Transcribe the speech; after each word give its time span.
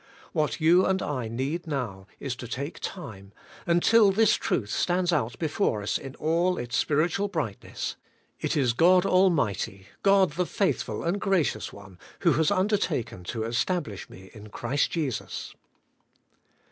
What 0.33 0.59
you 0.59 0.83
and 0.83 0.99
I 1.03 1.27
need 1.27 1.67
now 1.67 2.07
is 2.19 2.35
to 2.37 2.47
take 2.47 2.79
time, 2.79 3.33
until 3.67 4.11
this 4.11 4.33
truth 4.33 4.71
stands 4.71 5.13
out 5.13 5.37
before 5.37 5.83
us 5.83 5.99
in 5.99 6.15
all 6.15 6.57
its 6.57 6.75
spiritual 6.75 7.27
brightness: 7.27 7.97
It 8.39 8.57
is 8.57 8.73
God 8.73 9.05
Almighty, 9.05 9.89
God 10.01 10.31
the 10.31 10.47
Faithful 10.47 11.03
and 11.03 11.21
Gracious 11.21 11.71
One, 11.71 11.99
who 12.21 12.31
has 12.33 12.49
undertaken 12.49 13.23
to 13.25 13.41
stablish 13.53 14.09
me 14.09 14.31
in 14.33 14.49
Christ 14.49 14.89
Jesus. 14.89 15.53